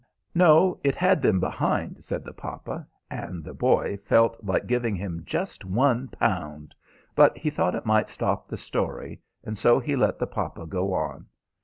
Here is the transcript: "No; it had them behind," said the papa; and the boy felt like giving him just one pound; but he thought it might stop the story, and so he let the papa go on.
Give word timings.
"No; 0.33 0.79
it 0.83 0.95
had 0.95 1.21
them 1.21 1.39
behind," 1.39 2.03
said 2.03 2.23
the 2.25 2.33
papa; 2.33 2.87
and 3.11 3.43
the 3.43 3.53
boy 3.53 3.97
felt 3.97 4.35
like 4.43 4.65
giving 4.65 4.95
him 4.95 5.21
just 5.27 5.63
one 5.63 6.07
pound; 6.07 6.73
but 7.13 7.37
he 7.37 7.51
thought 7.51 7.75
it 7.75 7.85
might 7.85 8.09
stop 8.09 8.47
the 8.47 8.57
story, 8.57 9.21
and 9.43 9.55
so 9.55 9.79
he 9.79 9.95
let 9.95 10.17
the 10.17 10.25
papa 10.25 10.65
go 10.65 10.91
on. 10.95 11.27